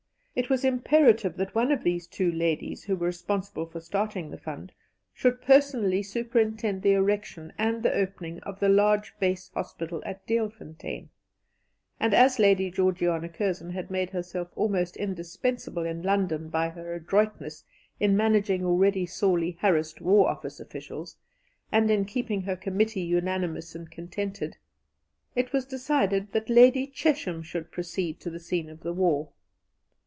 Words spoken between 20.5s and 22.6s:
officials, and in keeping her